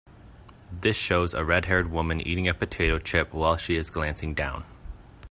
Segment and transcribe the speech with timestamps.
[0.71, 4.63] This shows a redhaired woman eating a potato chip while she is glancing down.